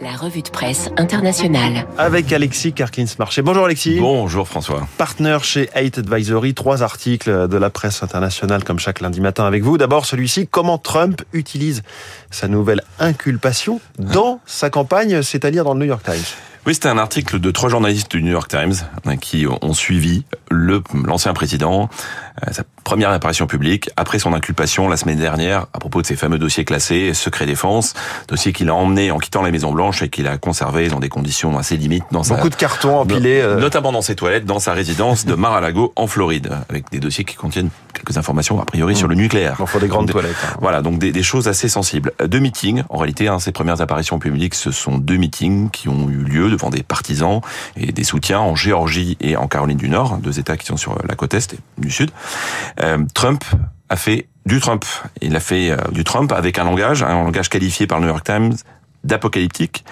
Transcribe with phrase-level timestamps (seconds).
[0.00, 1.86] La revue de presse internationale.
[1.98, 3.42] Avec Alexis Karkins-Marché.
[3.42, 3.98] Bonjour Alexis.
[3.98, 4.86] Bonjour François.
[4.96, 9.62] Partenaire chez Hate Advisory, trois articles de la presse internationale comme chaque lundi matin avec
[9.62, 9.76] vous.
[9.76, 11.82] D'abord celui-ci, comment Trump utilise
[12.30, 16.49] sa nouvelle inculpation dans sa campagne, c'est-à-dire dans le New York Times.
[16.66, 18.74] Oui, c'était un article de trois journalistes du New York Times
[19.06, 21.88] hein, qui ont suivi le l'ancien président,
[22.46, 26.16] euh, sa première apparition publique après son inculpation la semaine dernière à propos de ses
[26.16, 27.94] fameux dossiers classés secret défense,
[28.28, 31.08] dossiers qu'il a emmenés en quittant la Maison Blanche et qu'il a conservé dans des
[31.08, 33.58] conditions assez limites dans beaucoup de cartons empilés, euh...
[33.58, 37.36] notamment dans ses toilettes, dans sa résidence de Mar-a-Lago en Floride, avec des dossiers qui
[37.36, 39.56] contiennent quelques informations a priori sur le nucléaire.
[39.60, 40.36] Il faut des grandes toilettes.
[40.44, 40.56] Hein.
[40.60, 42.12] Voilà, donc des, des, choses assez sensibles.
[42.26, 46.08] Deux meetings, en réalité, hein, ses premières apparitions publiques, ce sont deux meetings qui ont
[46.08, 47.40] eu lieu devant des partisans
[47.76, 50.98] et des soutiens en Géorgie et en Caroline du Nord, deux États qui sont sur
[51.06, 52.10] la côte est et du sud.
[52.80, 53.44] Euh, Trump
[53.88, 54.84] a fait du Trump.
[55.20, 58.10] Il a fait euh, du Trump avec un langage, un langage qualifié par le New
[58.10, 58.54] York Times
[59.04, 59.84] d'apocalyptique,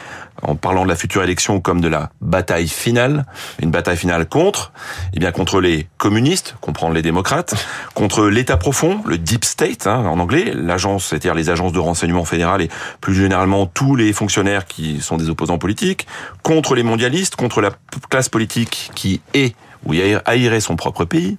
[0.43, 3.25] en parlant de la future élection comme de la bataille finale,
[3.61, 4.73] une bataille finale contre,
[5.15, 7.55] eh bien contre les communistes, comprendre les démocrates,
[7.95, 12.25] contre l'État profond, le deep state hein, en anglais, l'agence, c'est-à-dire les agences de renseignement
[12.25, 12.69] fédéral et
[13.01, 16.07] plus généralement tous les fonctionnaires qui sont des opposants politiques,
[16.43, 17.71] contre les mondialistes, contre la
[18.11, 19.55] classe politique qui est
[19.91, 21.37] il haïrait son propre pays,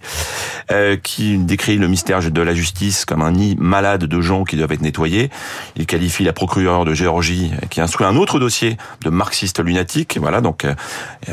[0.71, 4.55] euh, qui décrit le mystère de la justice comme un nid malade de gens qui
[4.55, 5.29] doivent être nettoyés.
[5.75, 10.17] Il qualifie la procureure de Géorgie qui instruit un autre dossier de marxiste lunatique.
[10.19, 10.73] Voilà, donc euh,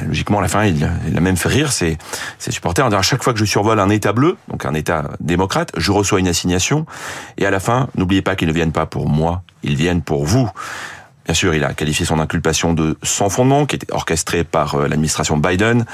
[0.06, 1.98] logiquement à la fin, il, il, a même fait rire ses,
[2.38, 4.74] ses supporters en disant à chaque fois que je survole un État bleu, donc un
[4.74, 6.86] État démocrate, je reçois une assignation.
[7.38, 10.24] Et à la fin, n'oubliez pas qu'ils ne viennent pas pour moi, ils viennent pour
[10.24, 10.50] vous.
[11.26, 14.86] Bien sûr, il a qualifié son inculpation de sans fondement, qui était orchestrée par euh,
[14.86, 15.84] l'administration Biden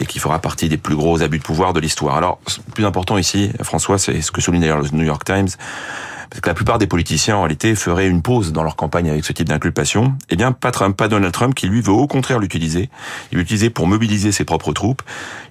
[0.00, 2.16] et qui fera partie des plus gros abus de pouvoir de l'histoire.
[2.18, 5.48] Alors, le plus important ici, François, c'est ce que souligne d'ailleurs le New York Times,
[6.28, 9.24] parce que la plupart des politiciens, en réalité, feraient une pause dans leur campagne avec
[9.24, 10.14] ce type d'inculpation.
[10.28, 12.90] Eh bien, pas Trump, pas Donald Trump, qui lui veut au contraire l'utiliser.
[13.32, 15.00] Il l'utiliser pour mobiliser ses propres troupes.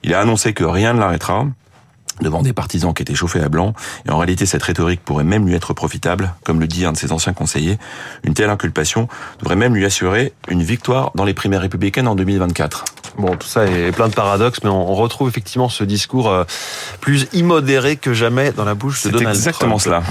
[0.04, 1.48] Il a annoncé que rien ne l'arrêtera
[2.22, 3.74] devant des partisans qui étaient chauffés à blanc.
[4.08, 6.34] Et en réalité, cette rhétorique pourrait même lui être profitable.
[6.44, 7.78] Comme le dit un de ses anciens conseillers,
[8.24, 9.08] une telle inculpation
[9.40, 12.86] devrait même lui assurer une victoire dans les primaires républicaines en 2024.
[13.18, 16.44] Bon, tout ça est plein de paradoxes, mais on retrouve effectivement ce discours euh,
[17.02, 19.36] plus immodéré que jamais dans la bouche de Donald Trump.
[19.36, 20.02] C'est exactement cela.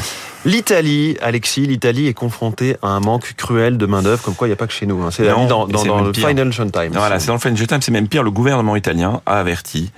[0.45, 4.55] L'Italie, Alexis, l'Italie est confrontée à un manque cruel de main-d'œuvre, comme quoi il n'y
[4.55, 5.03] a pas que chez nous.
[5.03, 5.11] Hein.
[5.11, 6.93] C'est dans, dans, dans le Financial Times.
[6.93, 8.23] Voilà, c'est dans le Financial Times, c'est même pire.
[8.23, 9.93] Le gouvernement italien a averti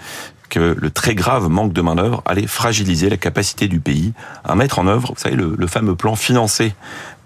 [0.52, 4.12] que le très grave manque de main-d'œuvre allait fragiliser la capacité du pays
[4.44, 6.74] à mettre en œuvre, vous savez, le, fameux plan financé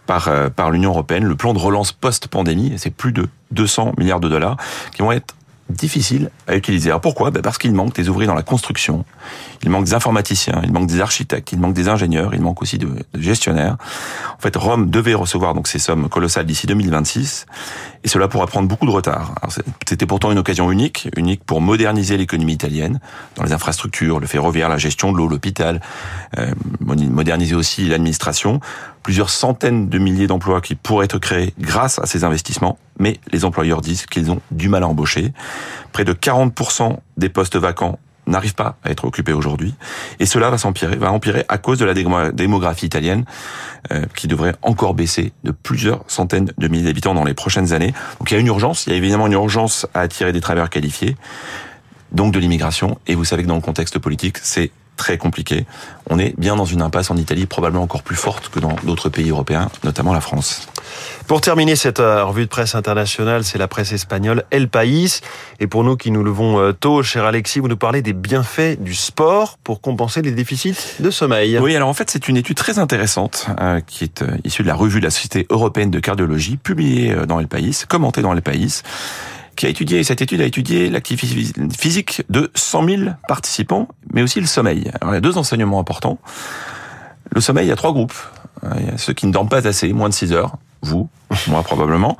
[0.06, 4.20] par, euh, par l'Union européenne, le plan de relance post-pandémie, c'est plus de 200 milliards
[4.20, 4.56] de dollars
[4.94, 5.34] qui vont être
[5.69, 6.91] difficiles à utiliser.
[6.91, 7.32] Alors pourquoi?
[7.32, 9.04] Ben Parce qu'il manque des ouvriers dans la construction,
[9.64, 12.78] il manque des informaticiens, il manque des architectes, il manque des ingénieurs, il manque aussi
[12.78, 13.76] de, de gestionnaires.
[14.38, 17.47] En fait, Rome devait recevoir donc ces sommes colossales d'ici 2026,
[18.06, 19.34] et cela pourra prendre beaucoup de retard.
[19.84, 23.00] C'était pourtant une occasion unique, unique pour moderniser l'économie italienne
[23.34, 25.81] dans les infrastructures, le ferroviaire, la gestion de l'eau, l'hôpital,
[26.39, 28.61] euh, moderniser aussi l'administration.
[29.03, 33.44] Plusieurs centaines de milliers d'emplois qui pourraient être créés grâce à ces investissements, mais les
[33.44, 35.33] employeurs disent qu'ils ont du mal à embaucher.
[35.91, 39.75] Près de 40% des postes vacants n'arrivent pas à être occupés aujourd'hui.
[40.19, 43.25] Et cela va s'empirer, va empirer à cause de la démographie italienne,
[43.92, 47.94] euh, qui devrait encore baisser de plusieurs centaines de milliers d'habitants dans les prochaines années.
[48.19, 50.41] Donc il y a une urgence, il y a évidemment une urgence à attirer des
[50.41, 51.16] travailleurs qualifiés,
[52.12, 52.98] donc de l'immigration.
[53.06, 55.66] Et vous savez que dans le contexte politique, c'est très compliqué.
[56.08, 59.08] On est bien dans une impasse en Italie, probablement encore plus forte que dans d'autres
[59.08, 60.69] pays européens, notamment la France.
[61.26, 65.20] Pour terminer cette revue de presse internationale, c'est la presse espagnole El País.
[65.59, 68.94] Et pour nous qui nous levons tôt, cher Alexis, vous nous parlez des bienfaits du
[68.94, 71.59] sport pour compenser les déficits de sommeil.
[71.59, 74.69] Oui, alors en fait, c'est une étude très intéressante euh, qui est euh, issue de
[74.69, 78.43] la revue de la Société européenne de cardiologie, publiée dans El País, commentée dans El
[78.43, 78.82] País
[79.56, 84.38] qui a étudié, cette étude a étudié l'activité physique de 100 000 participants, mais aussi
[84.38, 84.91] le sommeil.
[85.00, 86.19] Alors, il y a deux enseignements importants.
[87.31, 88.12] Le sommeil, il y a trois groupes.
[88.78, 91.09] Il y a ceux qui ne dorment pas assez, moins de 6 heures, vous,
[91.48, 92.16] moi probablement.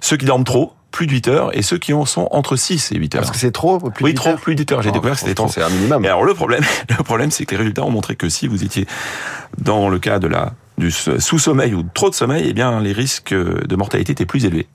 [0.00, 2.92] Ceux qui dorment trop, plus de 8 heures, et ceux qui en sont entre 6
[2.92, 3.20] et 8 heures.
[3.22, 4.82] Parce que c'est trop plus Oui, de 8 trop, plus de 8 heures.
[4.82, 5.48] J'ai Oh, découvert que c'était trop.
[5.48, 6.04] c'est un minimum.
[6.04, 8.62] Et alors le problème, le problème, c'est que les résultats ont montré que si vous
[8.64, 8.86] étiez
[9.58, 13.34] dans le cas de la du sous-sommeil ou trop de sommeil, eh bien les risques
[13.34, 14.66] de mortalité étaient plus élevés,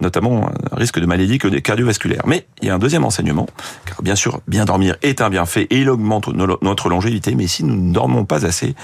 [0.00, 2.22] notamment un risque de maladie cardiovasculaire.
[2.26, 3.46] Mais il y a un deuxième enseignement,
[3.84, 7.62] car bien sûr, bien dormir est un bienfait et il augmente notre longévité, mais si
[7.64, 8.74] nous ne dormons pas assez,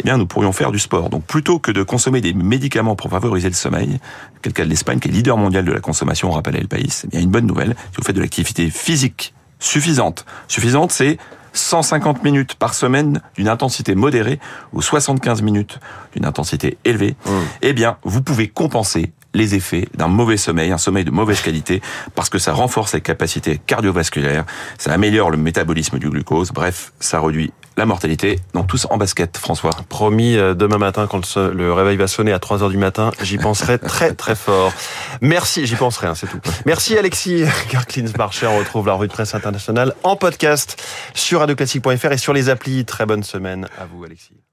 [0.00, 1.08] eh bien nous pourrions faire du sport.
[1.08, 3.98] Donc plutôt que de consommer des médicaments pour favoriser le sommeil,
[4.42, 6.92] quel cas de l'Espagne, qui est leader mondial de la consommation, on rappelle le pays,
[7.04, 11.18] eh bien une bonne nouvelle, si vous faites de l'activité physique suffisante, suffisante, c'est
[11.58, 14.38] 150 minutes par semaine d'une intensité modérée
[14.72, 15.78] ou 75 minutes
[16.14, 17.30] d'une intensité élevée, Mmh.
[17.62, 21.82] eh bien, vous pouvez compenser les effets d'un mauvais sommeil, un sommeil de mauvaise qualité,
[22.14, 24.44] parce que ça renforce les capacités cardiovasculaires,
[24.78, 28.40] ça améliore le métabolisme du glucose, bref, ça réduit la mortalité.
[28.52, 29.70] Donc tous en basket, François.
[29.88, 33.38] Promis, euh, demain matin, quand le réveil va sonner à 3 heures du matin, j'y
[33.38, 34.72] penserai très très fort.
[35.20, 36.40] Merci, j'y penserai, hein, c'est tout.
[36.66, 38.48] Merci Alexis Karklins-Marcher.
[38.48, 40.82] On retrouve la revue de presse internationale en podcast
[41.14, 42.84] sur radioclassique.fr et sur les applis.
[42.84, 44.47] Très bonne semaine à vous Alexis.